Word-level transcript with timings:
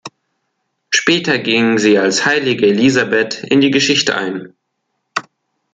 Später 0.89 1.37
ging 1.37 1.77
sie 1.77 1.99
als 1.99 2.25
heilige 2.25 2.65
Elisabeth 2.65 3.43
in 3.43 3.61
die 3.61 3.69
Geschichte 3.69 4.15
ein. 4.17 4.55